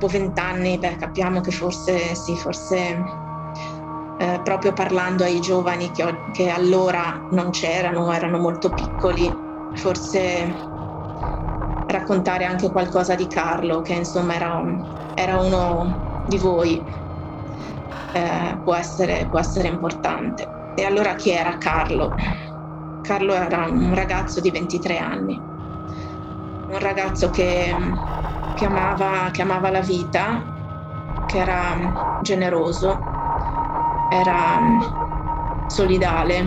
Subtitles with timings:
[0.00, 3.02] dopo vent'anni, beh, capiamo che forse sì, forse
[4.16, 9.38] eh, proprio parlando ai giovani che, che allora non c'erano, erano molto piccoli,
[9.72, 10.56] forse
[11.86, 14.62] raccontare anche qualcosa di Carlo, che insomma era,
[15.12, 16.82] era uno di voi,
[18.12, 20.54] eh, può, essere, può essere importante.
[20.72, 22.14] E allora chi era Carlo?
[23.00, 25.42] Carlo era un ragazzo di 23 anni,
[26.66, 27.76] un ragazzo che,
[28.54, 32.98] che, amava, che amava la vita, che era generoso,
[34.10, 34.58] era
[35.68, 36.42] solidale,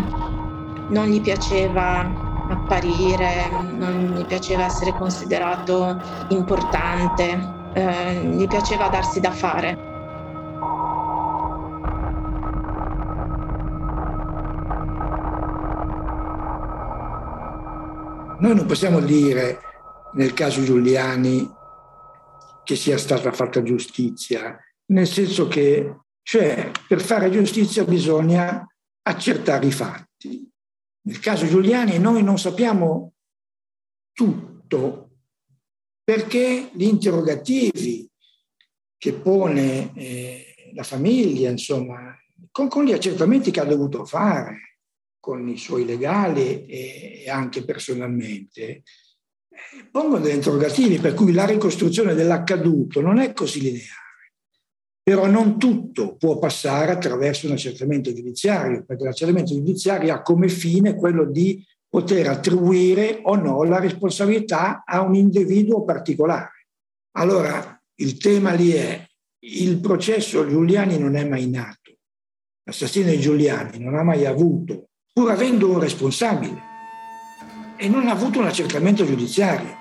[0.89, 2.05] non gli piaceva
[2.49, 9.91] apparire, non gli piaceva essere considerato importante, eh, gli piaceva darsi da fare.
[18.39, 19.61] Noi non possiamo dire
[20.13, 21.49] nel caso Giuliani
[22.63, 28.65] che sia stata fatta giustizia, nel senso che cioè, per fare giustizia bisogna
[29.01, 30.49] accertare i fatti.
[31.05, 33.13] Nel caso Giuliani noi non sappiamo
[34.13, 35.09] tutto
[36.03, 38.09] perché gli interrogativi
[38.97, 42.17] che pone eh, la famiglia, insomma,
[42.51, 44.79] con, con, gli accertamenti che ha dovuto fare,
[45.19, 48.83] con i suoi legali e anche personalmente,
[49.91, 54.01] pongono degli interrogativi per cui la ricostruzione dell'accaduto non è così lineare.
[55.03, 60.95] Però non tutto può passare attraverso un accertamento giudiziario, perché l'accertamento giudiziario ha come fine
[60.95, 66.67] quello di poter attribuire o no la responsabilità a un individuo particolare.
[67.17, 69.05] Allora, il tema lì è
[69.45, 71.97] il processo Giuliani non è mai nato.
[72.63, 76.72] L'assassino Giuliani non ha mai avuto pur avendo un responsabile,
[77.83, 79.75] e non ha avuto un accertamento giudiziario.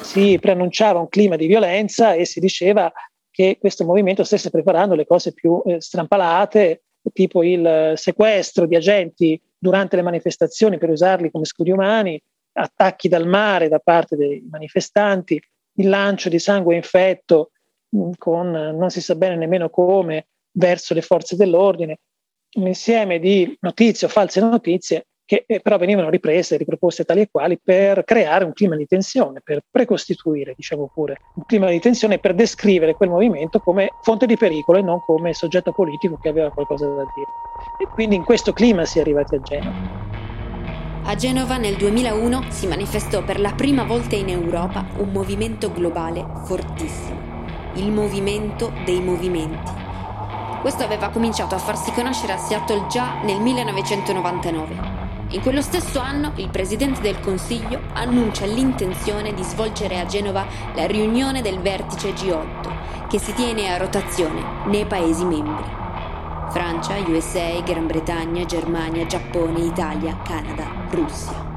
[0.00, 2.92] Si preannunciava un clima di violenza e si diceva
[3.32, 9.42] che questo movimento stesse preparando le cose più eh, strampalate, tipo il sequestro di agenti
[9.58, 12.22] durante le manifestazioni per usarli come scudi umani,
[12.52, 15.42] attacchi dal mare da parte dei manifestanti,
[15.78, 17.50] il lancio di sangue infetto
[18.16, 21.98] con non si sa bene nemmeno come verso le forze dell'ordine,
[22.56, 27.28] un insieme di notizie o false notizie che eh, però venivano riprese, riproposte tali e
[27.30, 32.18] quali per creare un clima di tensione, per precostituire, diciamo pure, un clima di tensione
[32.18, 36.50] per descrivere quel movimento come fonte di pericolo e non come soggetto politico che aveva
[36.50, 37.30] qualcosa da dire.
[37.78, 40.20] E quindi in questo clima si è arrivati a Genova.
[41.04, 46.24] A Genova nel 2001 si manifestò per la prima volta in Europa un movimento globale
[46.44, 47.31] fortissimo,
[47.74, 49.72] il movimento dei movimenti.
[50.60, 55.00] Questo aveva cominciato a farsi conoscere a Seattle già nel 1999.
[55.30, 60.86] In quello stesso anno il Presidente del Consiglio annuncia l'intenzione di svolgere a Genova la
[60.86, 65.64] riunione del vertice G8, che si tiene a rotazione nei Paesi membri.
[66.50, 71.50] Francia, USA, Gran Bretagna, Germania, Giappone, Italia, Canada, Russia.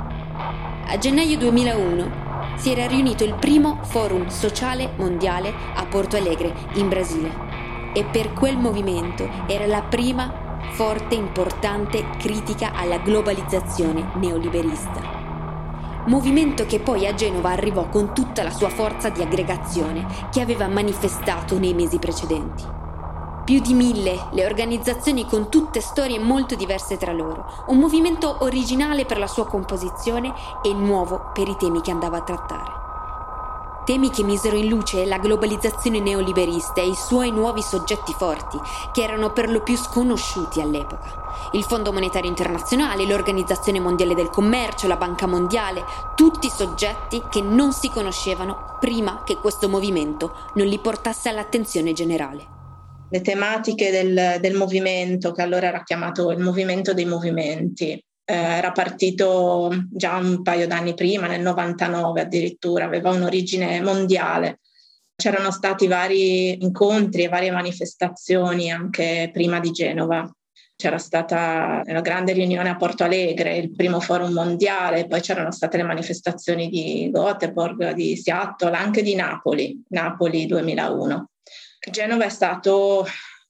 [0.88, 2.25] A gennaio 2001
[2.56, 7.32] si era riunito il primo forum sociale mondiale a Porto Alegre, in Brasile,
[7.94, 15.24] e per quel movimento era la prima forte, importante critica alla globalizzazione neoliberista.
[16.08, 20.68] Movimento che poi a Genova arrivò con tutta la sua forza di aggregazione che aveva
[20.68, 22.84] manifestato nei mesi precedenti.
[23.46, 29.06] Più di mille le organizzazioni con tutte storie molto diverse tra loro, un movimento originale
[29.06, 30.34] per la sua composizione
[30.64, 32.72] e nuovo per i temi che andava a trattare.
[33.86, 38.59] Temi che misero in luce la globalizzazione neoliberista e i suoi nuovi soggetti forti,
[38.92, 41.50] che erano per lo più sconosciuti all'epoca.
[41.52, 47.74] Il Fondo Monetario Internazionale, l'Organizzazione Mondiale del Commercio, la Banca Mondiale, tutti soggetti che non
[47.74, 52.53] si conoscevano prima che questo movimento non li portasse all'attenzione generale
[53.09, 57.91] le tematiche del, del, movimento, che allora era chiamato il movimento dei movimenti.
[58.28, 64.59] Eh, era partito già un paio d'anni prima, nel 99 addirittura, aveva un'origine mondiale.
[65.16, 70.29] C'erano stati vari incontri e varie manifestazioni anche prima di Genova.
[70.78, 75.78] C'era stata una grande riunione a Porto Alegre, il primo forum mondiale, poi c'erano state
[75.78, 81.29] le manifestazioni di Göteborg, di Seattle, anche di Napoli, Napoli 2001.
[81.91, 83.05] Genova è stato,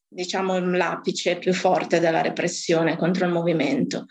[0.07, 4.05] diciamo, l'apice più forte della repressione contro il movimento.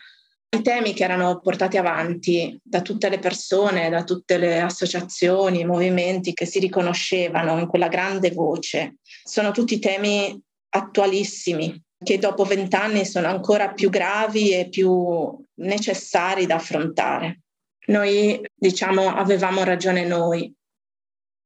[0.55, 5.67] I temi che erano portati avanti da tutte le persone, da tutte le associazioni, i
[5.67, 13.05] movimenti che si riconoscevano in quella grande voce, sono tutti temi attualissimi, che dopo vent'anni
[13.05, 17.41] sono ancora più gravi e più necessari da affrontare.
[17.87, 20.55] Noi, diciamo, avevamo ragione noi,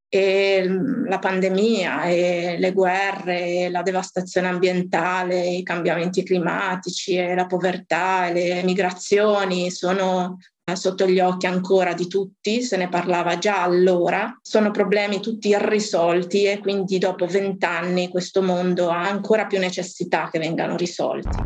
[0.08, 0.66] e
[1.06, 8.28] la pandemia e le guerre, e la devastazione ambientale, i cambiamenti climatici e la povertà
[8.28, 10.38] e le migrazioni sono
[10.74, 16.44] sotto gli occhi ancora di tutti, se ne parlava già allora, sono problemi tutti irrisolti
[16.44, 21.42] e quindi dopo vent'anni questo mondo ha ancora più necessità che vengano risolti.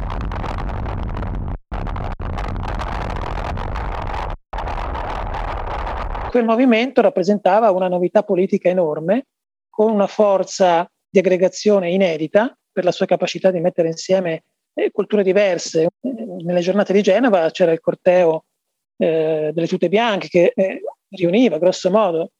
[6.32, 9.26] Quel movimento rappresentava una novità politica enorme,
[9.68, 15.22] con una forza di aggregazione inedita per la sua capacità di mettere insieme eh, culture
[15.22, 15.88] diverse.
[16.00, 18.46] Nelle giornate di Genova c'era il corteo
[18.96, 20.80] eh, delle tute bianche che eh,
[21.10, 22.30] riuniva grosso modo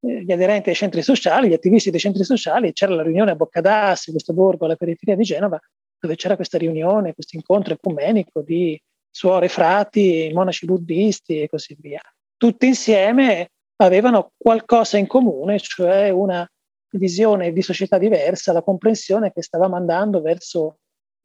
[0.00, 3.34] eh, gli aderenti ai centri sociali, gli attivisti dei centri sociali, c'era la riunione a
[3.34, 5.58] Boccadassi, questo borgo alla periferia di Genova,
[5.98, 8.78] dove c'era questa riunione, questo incontro ecumenico di
[9.10, 12.02] suore, frati, monaci buddisti e così via.
[12.42, 16.44] Tutti insieme avevano qualcosa in comune, cioè una
[16.90, 20.78] visione di società diversa, la comprensione che stavamo andando verso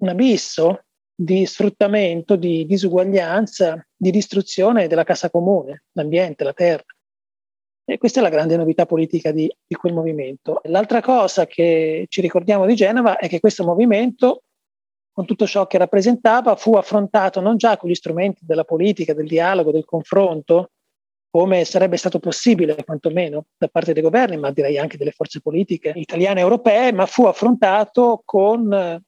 [0.03, 0.83] un abisso
[1.15, 6.85] di sfruttamento, di disuguaglianza, di distruzione della casa comune, l'ambiente, la terra.
[7.83, 10.61] E questa è la grande novità politica di, di, quel movimento.
[10.65, 14.43] L'altra cosa che ci ricordiamo di Genova è che questo movimento,
[15.11, 19.25] con tutto ciò che rappresentava, fu affrontato non già con gli strumenti della politica, del
[19.25, 20.69] dialogo, del confronto,
[21.29, 25.91] come sarebbe stato possibile, quantomeno da parte dei governi, ma direi anche delle forze politiche
[25.95, 29.01] italiane e europee, ma fu affrontato con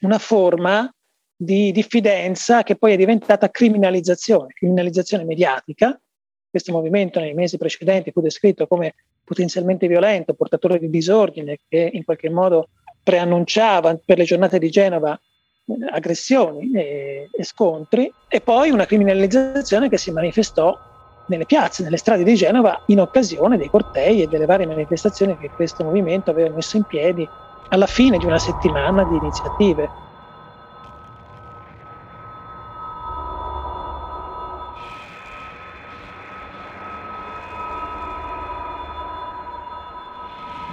[0.00, 0.92] una forma
[1.36, 5.98] di diffidenza che poi è diventata criminalizzazione, criminalizzazione mediatica.
[6.48, 8.94] Questo movimento nei mesi precedenti fu descritto come
[9.24, 12.68] potenzialmente violento, portatore di disordine, che in qualche modo
[13.02, 19.88] preannunciava per le giornate di Genova eh, aggressioni e, e scontri, e poi una criminalizzazione
[19.88, 20.78] che si manifestò
[21.32, 25.50] nelle piazze, nelle strade di Genova in occasione dei cortei e delle varie manifestazioni che
[25.50, 27.26] questo movimento aveva messo in piedi
[27.68, 29.88] alla fine di una settimana di iniziative.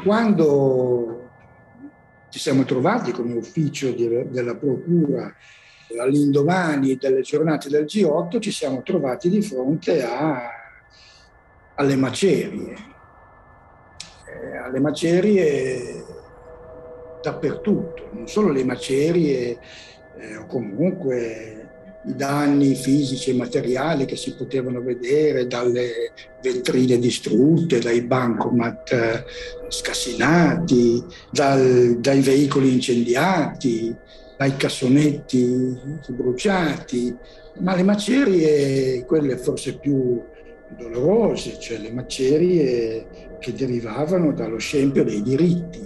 [0.03, 1.29] Quando
[2.29, 5.33] ci siamo trovati come ufficio di, della Procura
[5.97, 10.51] all'indomani delle giornate del G8 ci siamo trovati di fronte a,
[11.75, 12.75] alle macerie,
[14.27, 16.03] eh, alle macerie
[17.21, 19.59] dappertutto, non solo le macerie
[20.17, 21.59] eh, comunque
[22.05, 29.25] i danni fisici e materiali che si potevano vedere dalle vetrine distrutte, dai bancomat eh,
[29.67, 33.93] scassinati, dal, dai veicoli incendiati,
[34.39, 35.77] dai cassonetti
[36.07, 37.13] bruciati,
[37.57, 40.23] ma le macerie, quelle forse più
[40.77, 45.85] dolorose, cioè le macerie che derivavano dallo scempio dei diritti,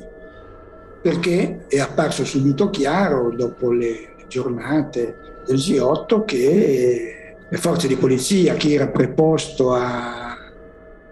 [1.02, 5.16] perché è apparso subito chiaro dopo le giornate
[5.48, 10.38] del G8 che le forze di polizia, chi era preposto a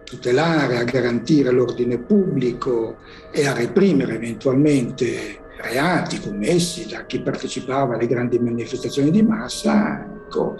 [0.03, 2.97] tutelare, a garantire l'ordine pubblico
[3.31, 10.55] e a reprimere eventualmente reati commessi da chi partecipava alle grandi manifestazioni di massa, ecco,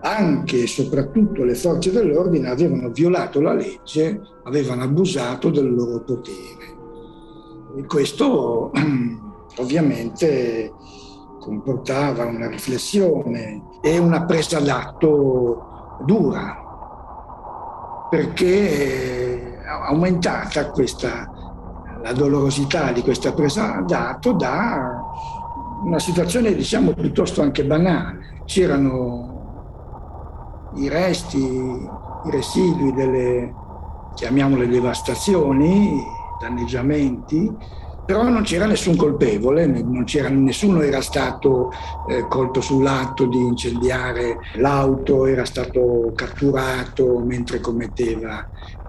[0.00, 6.76] anche e soprattutto le forze dell'ordine avevano violato la legge, avevano abusato del loro potere.
[7.76, 8.70] E questo
[9.56, 10.72] ovviamente
[11.40, 16.58] comportava una riflessione e una presa d'atto dura,
[18.10, 21.33] perché è aumentata questa
[22.04, 25.00] la dolorosità di questa presa d'atto da
[25.84, 28.42] una situazione diciamo piuttosto anche banale.
[28.44, 29.32] C'erano
[30.76, 33.54] i resti, i residui delle,
[34.14, 35.98] chiamiamole devastazioni,
[36.38, 37.50] danneggiamenti,
[38.04, 41.70] però non c'era nessun colpevole, non c'era, nessuno era stato
[42.06, 48.46] eh, colto sull'atto di incendiare l'auto, era stato catturato mentre commetteva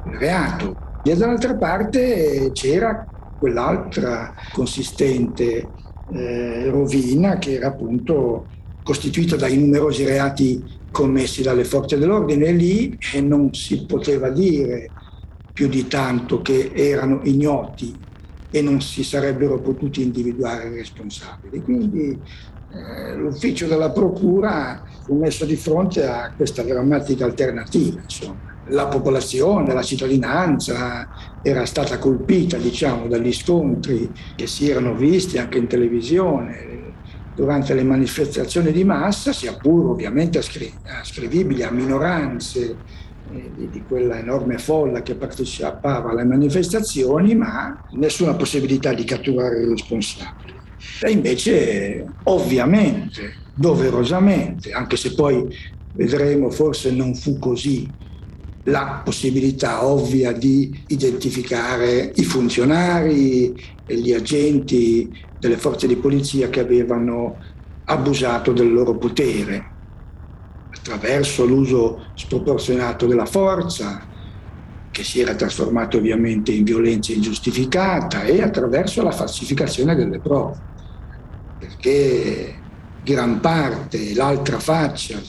[0.07, 0.84] il reato.
[1.07, 3.05] E dall'altra parte c'era
[3.37, 5.67] quell'altra consistente
[6.11, 8.47] eh, rovina che era appunto
[8.83, 12.45] costituita dai numerosi reati commessi dalle forze dell'ordine.
[12.47, 14.89] E lì eh, non si poteva dire
[15.53, 17.95] più di tanto che erano ignoti
[18.49, 21.61] e non si sarebbero potuti individuare i responsabili.
[21.61, 22.19] Quindi
[22.73, 28.01] eh, l'ufficio della Procura fu messo di fronte a questa drammatica alternativa.
[28.01, 31.07] Insomma la popolazione, la cittadinanza
[31.41, 36.75] era stata colpita diciamo, dagli scontri che si erano visti anche in televisione,
[37.35, 42.77] durante le manifestazioni di massa, sia pur ovviamente ascrivibili a minoranze
[43.31, 49.61] eh, di, di, quella enorme folla che partecipava alle manifestazioni, ma nessuna possibilità di catturare
[49.61, 50.53] i responsabili.
[51.01, 55.45] E invece, ovviamente, doverosamente, anche se poi
[55.93, 57.89] vedremo forse non fu così,
[58.65, 63.53] la possibilità ovvia di identificare i funzionari
[63.85, 67.37] e gli agenti delle forze di polizia che avevano
[67.85, 69.73] abusato del loro potere
[70.71, 74.01] attraverso l'uso sproporzionato della forza,
[74.91, 80.57] che si era trasformato ovviamente in violenza ingiustificata, e attraverso la falsificazione delle prove,
[81.59, 82.55] perché
[83.03, 85.19] gran parte, l'altra faccia,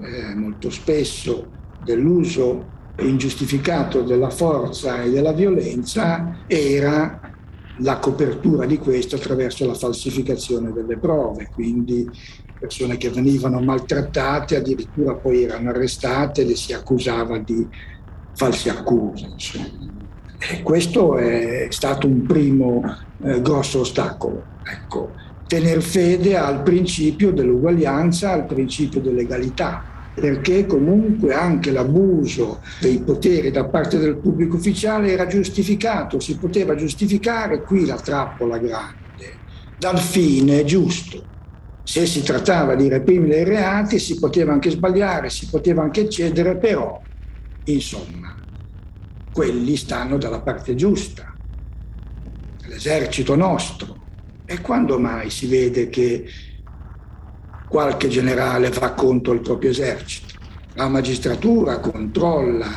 [0.00, 7.20] eh, molto spesso, dell'uso ingiustificato della forza e della violenza era
[7.78, 12.08] la copertura di questo attraverso la falsificazione delle prove, quindi
[12.58, 17.66] persone che venivano maltrattate addirittura poi erano arrestate e le si accusava di
[18.34, 19.34] false accuse.
[20.38, 22.82] E questo è stato un primo
[23.24, 24.44] eh, grosso ostacolo.
[24.64, 25.12] Ecco,
[25.46, 33.64] tener fede al principio dell'uguaglianza, al principio dell'egalità perché comunque anche l'abuso dei poteri da
[33.64, 39.38] parte del pubblico ufficiale era giustificato, si poteva giustificare qui la trappola grande,
[39.78, 41.30] dal fine giusto.
[41.84, 46.56] Se si trattava di reprimere i reati si poteva anche sbagliare, si poteva anche cedere,
[46.56, 47.00] però,
[47.64, 48.36] insomma,
[49.32, 51.34] quelli stanno dalla parte giusta,
[52.66, 54.00] l'esercito nostro.
[54.44, 56.26] E quando mai si vede che
[57.72, 60.34] qualche generale va contro il proprio esercito.
[60.74, 62.68] La magistratura controlla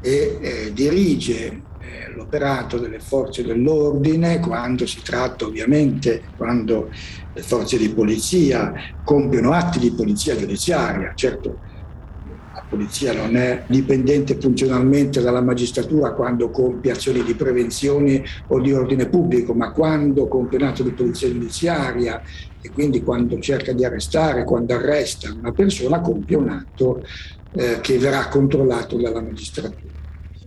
[0.00, 6.90] e eh, dirige eh, l'operato delle forze dell'ordine quando si tratta ovviamente, quando
[7.32, 8.72] le forze di polizia
[9.04, 11.12] compiono atti di polizia giudiziaria.
[11.14, 11.60] Certo,
[12.68, 19.08] polizia non è dipendente funzionalmente dalla magistratura quando compie azioni di prevenzione o di ordine
[19.08, 22.22] pubblico, ma quando compie un atto di polizia giudiziaria
[22.60, 27.02] e quindi quando cerca di arrestare, quando arresta una persona, compie un atto
[27.52, 29.92] eh, che verrà controllato dalla magistratura.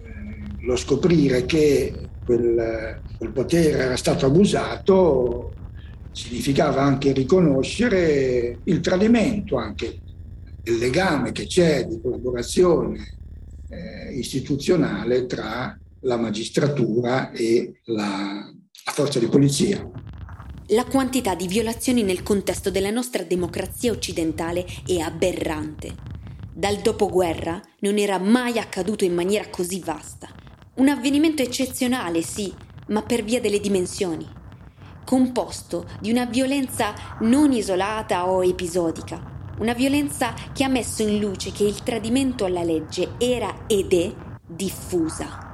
[0.03, 5.53] Eh, lo scoprire che quel, quel potere era stato abusato
[6.11, 9.99] significava anche riconoscere il tradimento anche
[10.63, 13.17] il legame che c'è di collaborazione
[13.69, 18.51] eh, istituzionale tra la magistratura e la,
[18.85, 19.89] la forza di polizia.
[20.67, 25.95] La quantità di violazioni nel contesto della nostra democrazia occidentale è aberrante.
[26.53, 30.29] Dal dopoguerra non era mai accaduto in maniera così vasta.
[30.75, 32.53] Un avvenimento eccezionale, sì,
[32.87, 34.25] ma per via delle dimensioni.
[35.03, 41.51] Composto di una violenza non isolata o episodica, una violenza che ha messo in luce
[41.51, 44.11] che il tradimento alla legge era ed è
[44.43, 45.49] diffusa.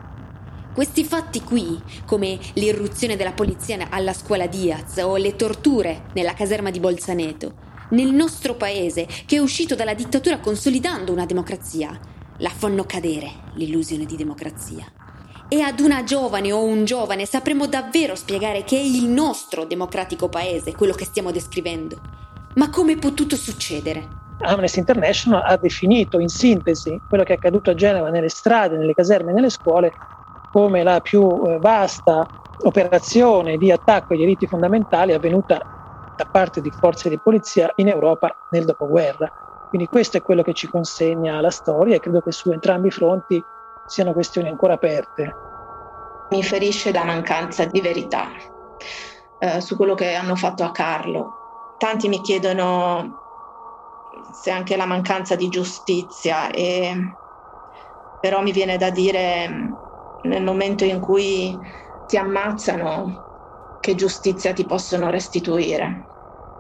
[0.73, 6.71] Questi fatti qui, come l'irruzione della polizia alla scuola Diaz o le torture nella caserma
[6.71, 11.99] di Bolzaneto, nel nostro paese che è uscito dalla dittatura consolidando una democrazia,
[12.37, 14.85] la fanno cadere l'illusione di democrazia.
[15.49, 20.29] E ad una giovane o un giovane sapremo davvero spiegare che è il nostro democratico
[20.29, 22.16] paese quello che stiamo descrivendo
[22.57, 24.15] ma come è potuto succedere?
[24.39, 28.93] Amnesty International ha definito in sintesi quello che è accaduto a Genova nelle strade, nelle
[28.93, 29.93] caserme e nelle scuole
[30.51, 32.25] come la più eh, vasta
[32.63, 38.35] operazione di attacco ai diritti fondamentali avvenuta da parte di forze di polizia in Europa
[38.49, 39.31] nel dopoguerra.
[39.69, 42.91] Quindi questo è quello che ci consegna la storia e credo che su entrambi i
[42.91, 43.43] fronti
[43.85, 45.35] siano questioni ancora aperte.
[46.31, 48.29] Mi ferisce la mancanza di verità
[49.39, 51.46] eh, su quello che hanno fatto a Carlo
[51.77, 53.19] tanti mi chiedono
[54.31, 57.17] se anche la mancanza di giustizia, e,
[58.19, 59.77] però mi viene da dire
[60.21, 61.59] nel momento in cui
[62.05, 63.23] ti ammazzano
[63.79, 66.09] che giustizia ti possono restituire.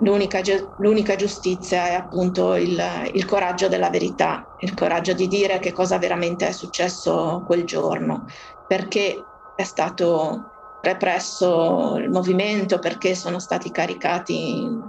[0.01, 0.41] L'unica,
[0.75, 2.79] l'unica giustizia è appunto il,
[3.13, 8.25] il coraggio della verità, il coraggio di dire che cosa veramente è successo quel giorno,
[8.65, 14.86] perché è stato represso il movimento, perché sono stati caricati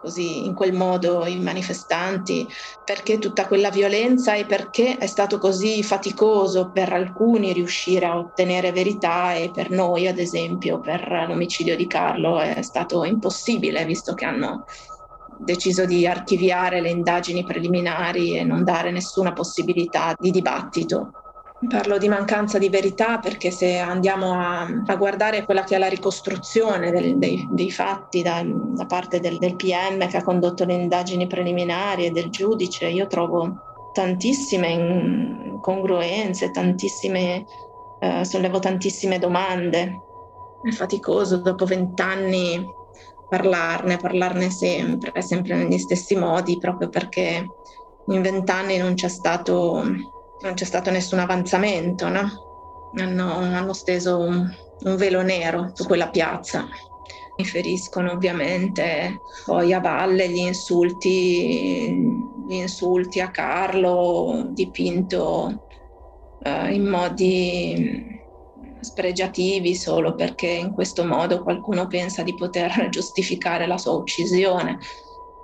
[0.00, 2.46] così in quel modo i manifestanti,
[2.84, 8.72] perché tutta quella violenza e perché è stato così faticoso per alcuni riuscire a ottenere
[8.72, 14.24] verità e per noi, ad esempio, per l'omicidio di Carlo è stato impossibile, visto che
[14.24, 14.64] hanno
[15.38, 21.12] deciso di archiviare le indagini preliminari e non dare nessuna possibilità di dibattito.
[21.66, 25.88] Parlo di mancanza di verità perché se andiamo a, a guardare quella che è la
[25.88, 30.74] ricostruzione del, dei, dei, fatti da, da parte del, del, PM che ha condotto le
[30.74, 37.44] indagini preliminari e del giudice, io trovo tantissime incongruenze, tantissime,
[37.98, 40.02] eh, sollevo tantissime domande.
[40.62, 42.64] È faticoso dopo vent'anni
[43.28, 47.44] parlarne, parlarne sempre, sempre negli stessi modi, proprio perché
[48.06, 49.82] in vent'anni non c'è stato
[50.40, 52.46] non c'è stato nessun avanzamento, no?
[52.96, 54.48] hanno, hanno, steso un,
[54.84, 56.66] un velo nero su quella piazza.
[57.36, 61.88] Mi feriscono ovviamente poi a valle gli insulti,
[62.48, 65.66] gli insulti a Carlo dipinto
[66.42, 68.16] eh, in modi
[68.80, 74.78] spregiativi solo perché in questo modo qualcuno pensa di poter giustificare la sua uccisione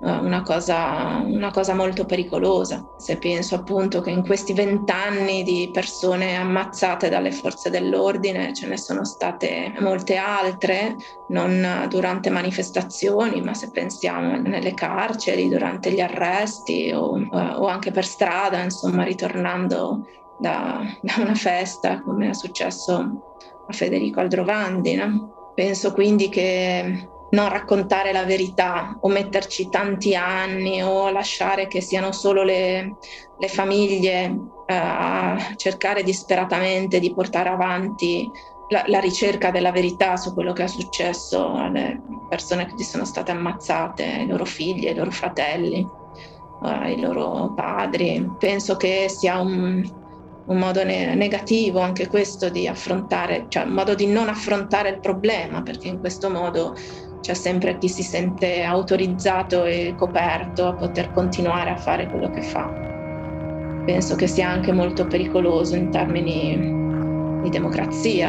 [0.00, 2.86] una cosa, una cosa, molto pericolosa.
[2.98, 8.76] Se penso appunto che in questi vent'anni di persone ammazzate dalle forze dell'ordine ce ne
[8.76, 10.96] sono state molte altre,
[11.28, 18.04] non durante manifestazioni, ma se pensiamo nelle carceri, durante gli arresti o, o anche per
[18.04, 20.06] strada, insomma, ritornando
[20.38, 23.22] da, da, una festa, come è successo
[23.66, 24.94] a Federico Aldrovandi.
[24.96, 25.52] No?
[25.54, 32.12] Penso quindi che non raccontare la verità o metterci tanti anni o lasciare che siano
[32.12, 32.96] solo le,
[33.38, 34.24] le famiglie
[34.66, 38.30] eh, a cercare disperatamente di portare avanti
[38.68, 43.32] la, la, ricerca della verità su quello che è successo alle persone che sono state
[43.32, 45.80] ammazzate, ai loro figli, ai loro fratelli,
[46.64, 48.26] eh, ai loro padri.
[48.38, 49.84] Penso che sia un,
[50.46, 55.00] un modo ne- negativo anche questo di affrontare, cioè un modo di non affrontare il
[55.00, 56.74] problema, perché in questo modo
[57.24, 62.42] c'è sempre chi si sente autorizzato e coperto a poter continuare a fare quello che
[62.42, 62.70] fa.
[63.86, 68.28] Penso che sia anche molto pericoloso in termini di democrazia.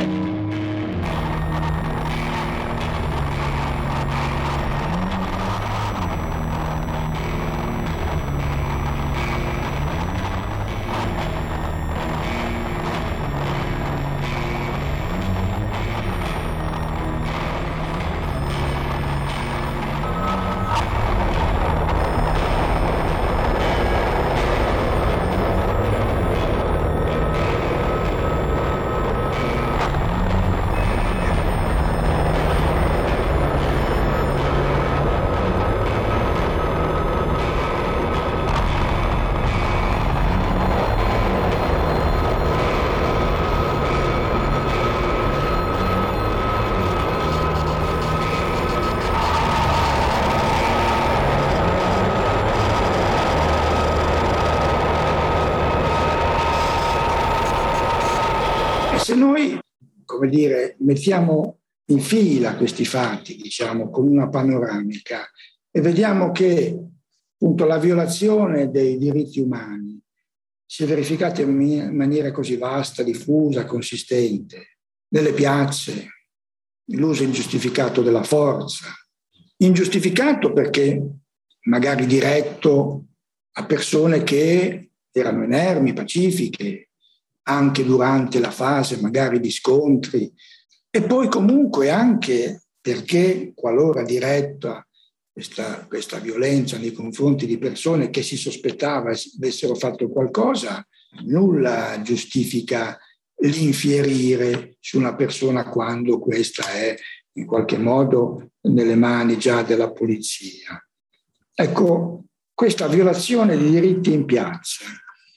[60.25, 61.59] Come dire, mettiamo
[61.89, 65.29] in fila questi fatti, diciamo, con una panoramica
[65.69, 66.75] e vediamo che
[67.33, 70.01] appunto la violazione dei diritti umani
[70.65, 76.07] si è verificata in maniera così vasta, diffusa, consistente, nelle piazze,
[76.93, 78.88] l'uso ingiustificato della forza,
[79.57, 81.01] ingiustificato perché
[81.65, 83.05] magari diretto
[83.57, 86.85] a persone che erano inermi, pacifiche,
[87.47, 90.31] anche durante la fase magari di scontri
[90.89, 94.86] e poi comunque anche perché qualora diretta
[95.36, 100.88] questa, questa violenza nei confronti di persone che si sospettava avessero fatto qualcosa,
[101.25, 102.97] nulla giustifica
[103.39, 106.95] l'infierire su una persona quando questa è
[107.34, 110.81] in qualche modo nelle mani già della polizia.
[111.53, 114.86] Ecco, questa violazione di diritti in piazza,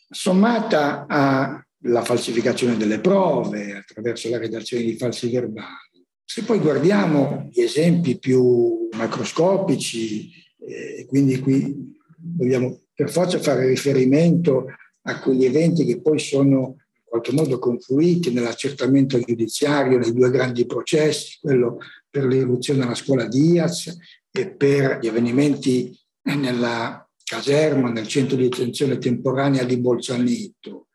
[0.08, 6.06] sommata a la falsificazione delle prove attraverso la redazione di falsi verbali.
[6.24, 14.66] Se poi guardiamo gli esempi più macroscopici, eh, quindi qui dobbiamo per forza fare riferimento
[15.02, 20.66] a quegli eventi che poi sono in qualche modo confluiti nell'accertamento giudiziario nei due grandi
[20.66, 21.78] processi, quello
[22.10, 23.96] per l'irruzione alla scuola Diaz
[24.30, 30.87] e per gli avvenimenti nella caserma, nel centro di detenzione temporanea di Bolzaneto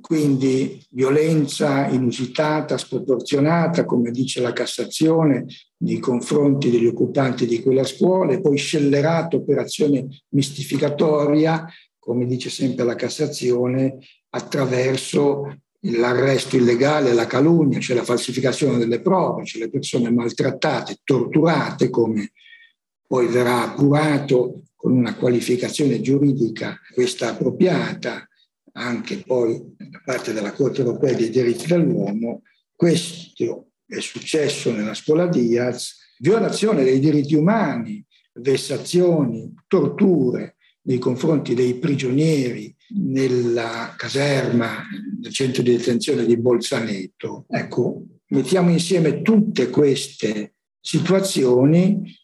[0.00, 5.46] quindi violenza inusitata, sproporzionata, come dice la Cassazione,
[5.78, 11.66] nei confronti degli occupanti di quella scuola e poi scellerato operazione mistificatoria,
[11.98, 13.98] come dice sempre la Cassazione,
[14.30, 21.88] attraverso l'arresto illegale, la calunnia, cioè la falsificazione delle prove, cioè le persone maltrattate, torturate,
[21.88, 22.32] come
[23.06, 28.29] poi verrà appurato con una qualificazione giuridica questa appropriata,
[28.72, 32.42] anche poi da parte della Corte europea dei diritti dell'uomo,
[32.74, 38.04] questo è successo nella scuola Diaz, violazione dei diritti umani,
[38.34, 44.84] vessazioni, torture nei confronti dei prigionieri nella caserma
[45.18, 47.46] del centro di detenzione di Bolzaneto.
[47.48, 52.16] Ecco, mettiamo insieme tutte queste situazioni,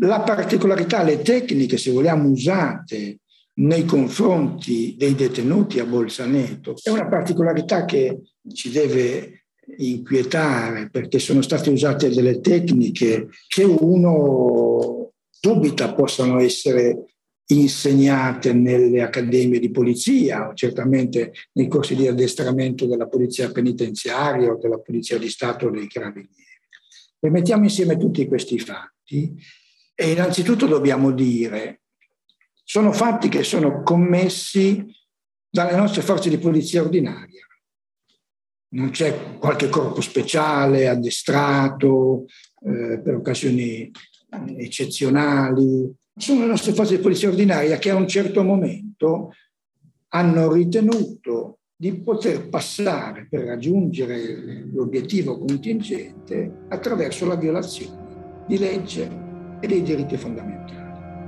[0.00, 3.20] la particolarità, le tecniche, se vogliamo, usate
[3.54, 8.20] nei confronti dei detenuti a Bolzaneto è una particolarità che
[8.52, 9.44] ci deve
[9.78, 17.04] inquietare perché sono state usate delle tecniche che uno dubita possano essere
[17.46, 24.58] insegnate nelle accademie di polizia o certamente nei corsi di addestramento della polizia penitenziaria o
[24.58, 26.34] della polizia di Stato o dei carabinieri.
[27.18, 29.34] E mettiamo insieme tutti questi fatti
[29.94, 31.80] e innanzitutto dobbiamo dire
[32.70, 34.86] sono fatti che sono commessi
[35.50, 37.44] dalle nostre forze di polizia ordinaria.
[38.74, 42.26] Non c'è qualche corpo speciale, addestrato
[42.64, 43.90] eh, per occasioni
[44.56, 45.92] eccezionali.
[46.14, 49.32] Sono le nostre forze di polizia ordinaria che a un certo momento
[50.10, 59.66] hanno ritenuto di poter passare per raggiungere l'obiettivo contingente attraverso la violazione di legge e
[59.66, 60.79] dei diritti fondamentali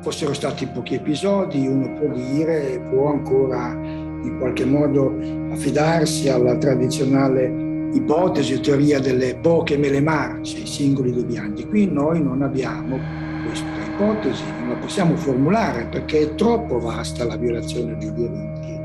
[0.02, 5.16] fossero stati pochi episodi, uno può dire, può ancora in qualche modo
[5.50, 11.66] affidarsi alla tradizionale ipotesi o teoria delle poche mele marce, i singoli devianti.
[11.66, 12.98] Qui noi non abbiamo
[13.46, 18.80] questa ipotesi, non la possiamo formulare perché è troppo vasta la violazione dei diritti,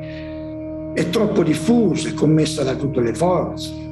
[0.93, 3.86] è troppo diffusa, è commessa da tutte le forze.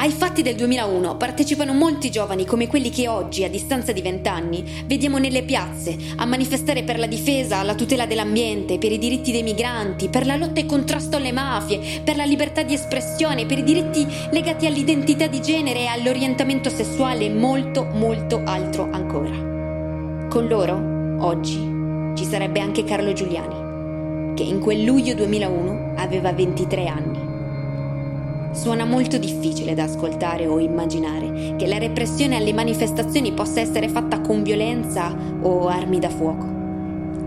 [0.00, 4.84] Ai fatti del 2001 partecipano molti giovani come quelli che oggi, a distanza di vent'anni,
[4.86, 9.42] vediamo nelle piazze a manifestare per la difesa, la tutela dell'ambiente, per i diritti dei
[9.42, 13.62] migranti, per la lotta e contrasto alle mafie, per la libertà di espressione, per i
[13.62, 20.28] diritti legati all'identità di genere e all'orientamento sessuale e molto, molto altro ancora.
[20.30, 26.86] Con loro, oggi, ci sarebbe anche Carlo Giuliani, che in quel luglio 2001 aveva 23
[26.86, 27.19] anni.
[28.52, 34.20] Suona molto difficile da ascoltare o immaginare che la repressione alle manifestazioni possa essere fatta
[34.20, 36.58] con violenza o armi da fuoco.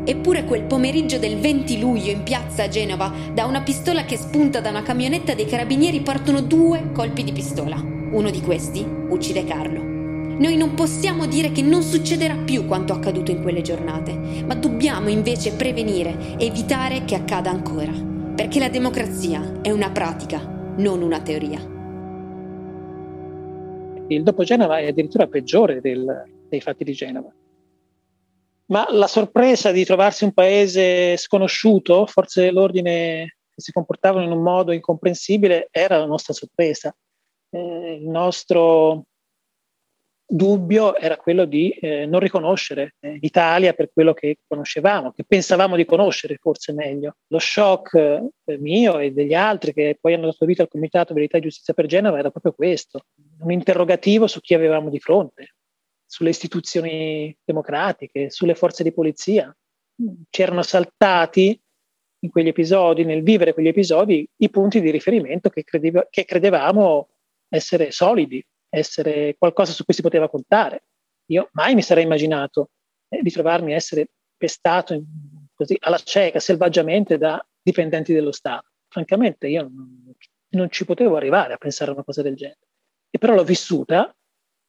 [0.03, 4.59] Eppure quel pomeriggio del 20 luglio in piazza a Genova, da una pistola che spunta
[4.59, 7.77] da una camionetta dei carabinieri partono due colpi di pistola.
[7.77, 9.81] Uno di questi uccide Carlo.
[9.81, 15.07] Noi non possiamo dire che non succederà più quanto accaduto in quelle giornate, ma dobbiamo
[15.07, 17.93] invece prevenire, evitare che accada ancora.
[18.35, 21.59] Perché la democrazia è una pratica non una teoria.
[24.07, 27.33] Il dopo Genova è addirittura peggiore del, dei fatti di Genova.
[28.65, 34.41] Ma la sorpresa di trovarsi un paese sconosciuto, forse l'ordine che si comportavano in un
[34.41, 36.95] modo incomprensibile, era la nostra sorpresa.
[37.49, 39.05] Eh, il nostro
[40.35, 45.75] dubbio era quello di eh, non riconoscere eh, l'Italia per quello che conoscevamo, che pensavamo
[45.75, 47.17] di conoscere forse meglio.
[47.27, 51.37] Lo shock eh, mio e degli altri che poi hanno dato vita al Comitato Verità
[51.37, 53.05] e Giustizia per Genova era proprio questo,
[53.41, 55.53] un interrogativo su chi avevamo di fronte,
[56.03, 59.55] sulle istituzioni democratiche, sulle forze di polizia.
[60.31, 61.59] C'erano saltati
[62.21, 67.09] in quegli episodi, nel vivere quegli episodi, i punti di riferimento che, credeva, che credevamo
[67.49, 70.85] essere solidi, essere qualcosa su cui si poteva contare.
[71.27, 72.71] Io mai mi sarei immaginato
[73.07, 75.03] eh, di trovarmi a essere pestato in,
[75.53, 78.69] così alla cieca, selvaggiamente da dipendenti dello Stato.
[78.87, 80.13] Francamente io non,
[80.49, 82.59] non, ci potevo arrivare a pensare a una cosa del genere.
[83.09, 84.13] E però l'ho vissuta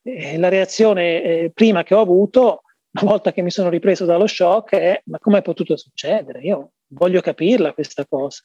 [0.02, 2.62] e la reazione eh, prima che ho avuto,
[3.00, 6.40] una volta che mi sono ripreso dallo shock, è ma come è potuto succedere?
[6.40, 8.44] Io voglio capirla questa cosa.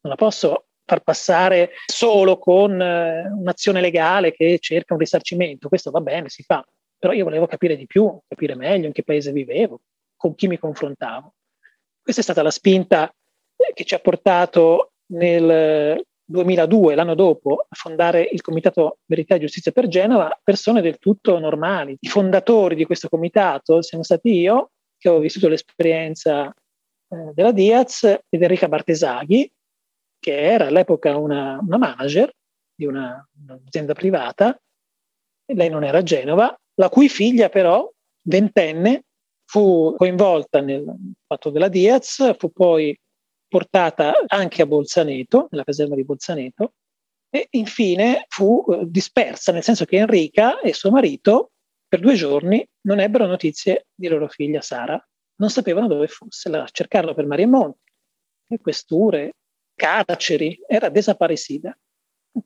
[0.00, 5.68] Non la posso far passare solo con eh, un'azione legale che cerca un risarcimento.
[5.68, 6.64] Questo va bene, si fa,
[6.98, 9.80] però io volevo capire di più, capire meglio in che paese vivevo,
[10.16, 11.34] con chi mi confrontavo.
[12.02, 13.08] Questa è stata la spinta
[13.56, 19.40] eh, che ci ha portato nel 2002, l'anno dopo, a fondare il Comitato Verità e
[19.40, 21.96] Giustizia per Genova, persone del tutto normali.
[22.00, 28.04] I fondatori di questo comitato siamo stati io, che ho vissuto l'esperienza eh, della Diaz,
[28.04, 29.50] ed Enrica Bartesaghi,
[30.24, 32.32] che era all'epoca una, una manager
[32.74, 34.58] di una, un'azienda privata,
[35.52, 37.86] lei non era a Genova, la cui figlia però,
[38.22, 39.04] ventenne,
[39.44, 40.82] fu coinvolta nel
[41.26, 42.98] fatto della Diaz, fu poi
[43.46, 46.72] portata anche a Bolzaneto, nella caserma di Bolzaneto,
[47.28, 51.50] e infine fu eh, dispersa, nel senso che Enrica e suo marito
[51.86, 54.98] per due giorni non ebbero notizie di loro figlia Sara,
[55.36, 57.92] non sapevano dove fosse, la cercarono per mari monti,
[58.46, 59.34] le questure,
[59.74, 61.76] carceri, era desaparecida.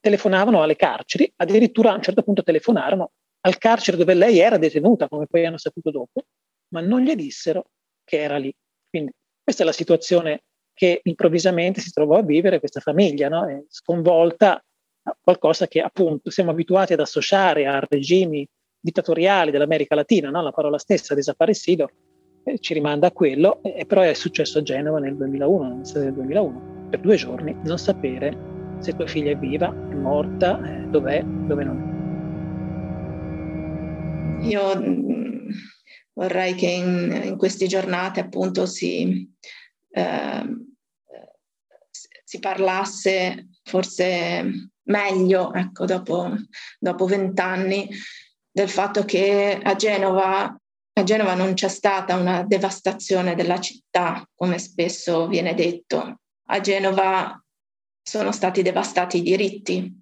[0.00, 5.08] Telefonavano alle carceri, addirittura a un certo punto telefonarono al carcere dove lei era detenuta,
[5.08, 6.24] come poi hanno saputo dopo,
[6.68, 7.70] ma non gli dissero
[8.04, 8.54] che era lì.
[8.88, 9.12] Quindi
[9.42, 10.42] questa è la situazione
[10.74, 13.64] che improvvisamente si trovò a vivere questa famiglia, no?
[13.68, 14.62] sconvolta
[15.02, 18.46] da qualcosa che appunto siamo abituati ad associare a regimi
[18.78, 20.42] dittatoriali dell'America Latina, no?
[20.42, 21.90] la parola stessa, desaparecido,
[22.44, 26.14] eh, ci rimanda a quello, eh, però è successo a Genova nel 2001, nell'estate del
[26.14, 28.36] 2001, per due giorni non sapere
[28.80, 31.78] se tua figlia è viva, è morta, eh, dov'è, dove non
[34.40, 34.46] è.
[34.46, 35.50] Io mm,
[36.12, 39.28] vorrei che in, in, queste giornate appunto si,
[39.90, 40.56] eh,
[42.24, 47.88] si parlasse forse meglio, ecco, dopo vent'anni,
[48.50, 50.44] del fatto che a Genova,
[50.92, 56.20] a Genova non c'è stata una devastazione della città, come spesso viene detto.
[56.50, 57.42] A Genova
[58.02, 59.92] sono stati devastati i diritti,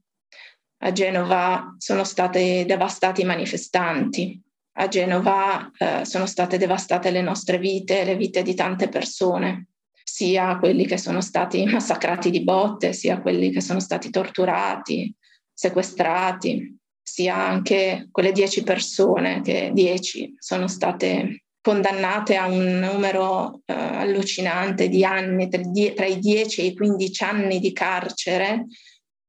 [0.78, 4.40] a Genova sono stati devastati i manifestanti,
[4.78, 9.68] a Genova eh, sono state devastate le nostre vite, le vite di tante persone,
[10.04, 15.12] sia quelli che sono stati massacrati di botte, sia quelli che sono stati torturati,
[15.52, 23.72] sequestrati, sia anche quelle dieci persone che dieci sono state condannate a un numero eh,
[23.74, 25.61] allucinante di anni, tra,
[25.96, 28.66] tra i 10 e i 15 anni di carcere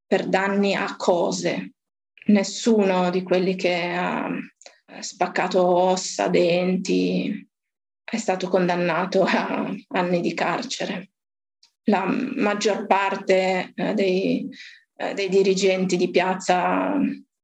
[0.06, 1.72] per danni a cose.
[2.28, 4.30] Nessuno di quelli che ha
[5.00, 7.50] spaccato ossa, denti,
[8.04, 11.10] è stato condannato a anni di carcere.
[11.86, 14.48] La maggior parte eh, dei,
[14.96, 16.94] eh, dei dirigenti di piazza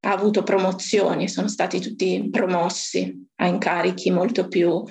[0.06, 4.84] ha avuto promozioni, sono stati tutti promossi a incarichi molto più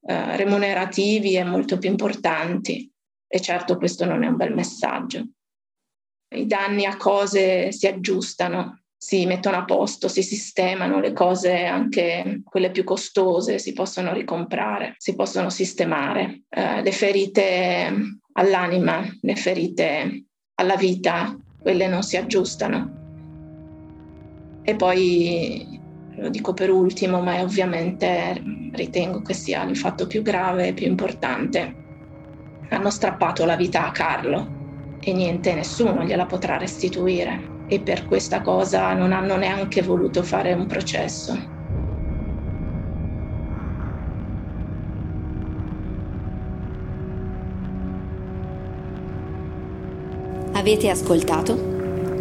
[0.00, 2.90] eh, remunerativi e molto più importanti.
[3.26, 5.28] E certo questo non è un bel messaggio.
[6.34, 12.40] I danni a cose si aggiustano, si mettono a posto, si sistemano, le cose anche
[12.42, 16.42] quelle più costose si possono ricomprare, si possono sistemare.
[16.48, 17.92] Eh, le ferite
[18.32, 23.07] all'anima, le ferite alla vita, quelle non si aggiustano.
[24.68, 25.80] E poi,
[26.16, 28.38] lo dico per ultimo, ma ovviamente
[28.72, 31.74] ritengo che sia il fatto più grave e più importante,
[32.68, 37.64] hanno strappato la vita a Carlo e niente, nessuno gliela potrà restituire.
[37.66, 41.32] E per questa cosa non hanno neanche voluto fare un processo.
[50.52, 51.54] Avete ascoltato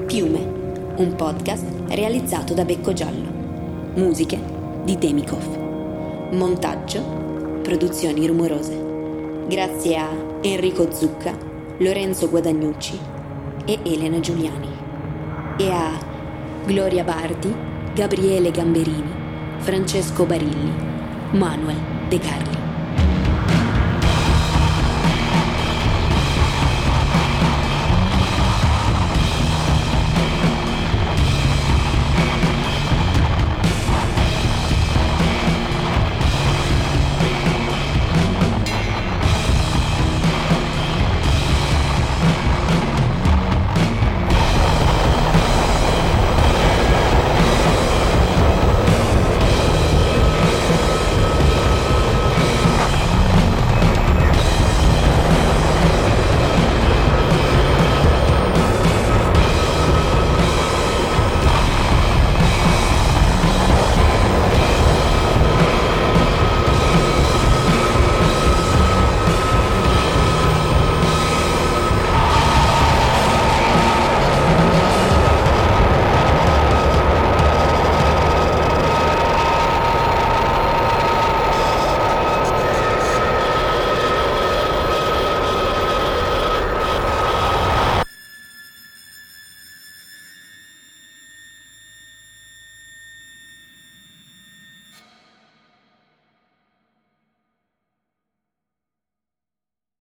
[0.06, 0.57] Piume
[0.98, 3.30] un podcast realizzato da Becco Giallo.
[3.96, 4.40] Musiche
[4.84, 6.32] di Demikov.
[6.32, 7.02] Montaggio,
[7.62, 9.46] produzioni rumorose.
[9.48, 10.10] Grazie a
[10.42, 11.38] Enrico Zucca,
[11.78, 13.00] Lorenzo Guadagnucci
[13.66, 14.70] e Elena Giuliani.
[15.58, 15.92] E a
[16.66, 17.54] Gloria Bardi,
[17.94, 19.12] Gabriele Gamberini,
[19.60, 20.72] Francesco Barilli,
[21.32, 21.78] Manuel
[22.10, 22.47] De Carli.